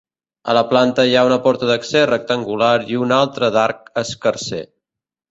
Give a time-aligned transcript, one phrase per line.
[0.51, 4.63] A la planta hi ha una porta d'accés rectangular i una altra d'arc escarser.